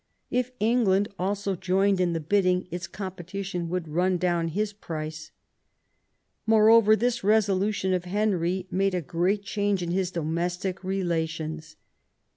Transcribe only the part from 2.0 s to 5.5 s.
in the bidding its competition would run down his price.